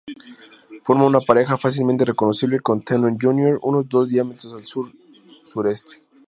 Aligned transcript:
Forma 0.81 1.05
una 1.05 1.19
pareja 1.19 1.57
fácilmente 1.57 2.05
reconocible 2.05 2.59
con 2.59 2.81
Theon 2.81 3.19
Junior, 3.19 3.59
unos 3.61 3.87
dos 3.87 4.09
diámetros 4.09 4.51
al 4.51 4.65
sur-sureste. 4.65 6.01